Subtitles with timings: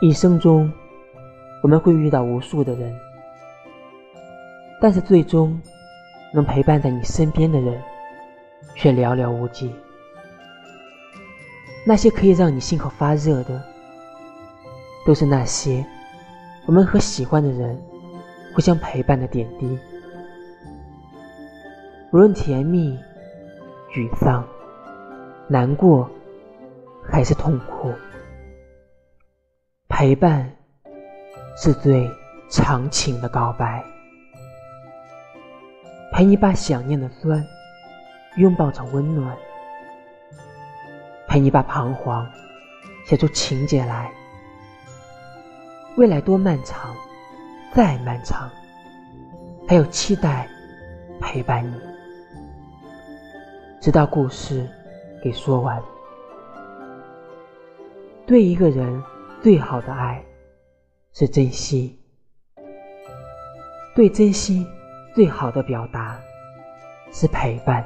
[0.00, 0.72] 一生中，
[1.62, 2.92] 我们会遇到无数的人，
[4.80, 5.60] 但是最终
[6.34, 7.80] 能陪伴在你身边的人
[8.74, 9.72] 却寥寥无几。
[11.86, 13.62] 那些可以让你心口发热的，
[15.06, 15.84] 都是那些
[16.66, 17.80] 我们和喜欢的人
[18.54, 19.78] 互相陪伴的点滴。
[22.12, 22.98] 无论甜蜜、
[23.92, 24.44] 沮丧、
[25.48, 26.10] 难过，
[27.02, 27.90] 还是痛苦，
[30.02, 30.50] 陪伴
[31.56, 32.10] 是最
[32.50, 33.84] 长情的告白。
[36.10, 37.46] 陪你把想念的酸
[38.36, 39.36] 拥抱成温暖，
[41.28, 42.28] 陪你把彷徨
[43.06, 44.10] 写出情节来。
[45.94, 46.92] 未来多漫长，
[47.72, 48.50] 再漫长，
[49.68, 50.48] 还有期待
[51.20, 51.76] 陪伴你。
[53.80, 54.68] 直到故事
[55.22, 55.80] 给说完。
[58.26, 59.00] 对一个人
[59.42, 60.24] 最好的爱
[61.12, 61.98] 是珍惜，
[63.92, 64.64] 对珍惜
[65.16, 66.16] 最好的表达
[67.12, 67.84] 是陪伴。